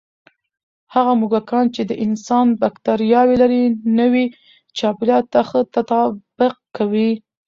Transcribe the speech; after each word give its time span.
هغه 0.93 1.13
موږکان 1.21 1.65
چې 1.75 1.81
د 1.89 1.91
انسان 2.05 2.45
بکتریاوې 2.61 3.35
لري، 3.43 3.63
نوي 3.99 4.25
چاپېریال 4.77 5.23
ته 5.33 5.39
ښه 5.49 5.59
تطابق 5.73 6.55
کوي. 6.77 7.11